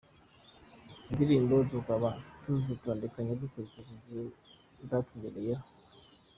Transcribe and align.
Izi 0.97 1.11
ndirimbo 1.15 1.55
tukaba 1.71 2.09
tuzitondekanya 2.41 3.33
dukurikije 3.41 3.91
igihe 3.97 4.23
zatugereyeho. 4.89 5.65